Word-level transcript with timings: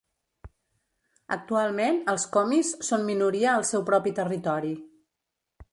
Actualment, 1.35 1.99
els 2.15 2.25
komis 2.37 2.73
són 2.89 3.07
minoria 3.11 3.53
al 3.55 3.69
seu 3.73 3.87
propi 3.93 4.17
territori. 4.23 4.75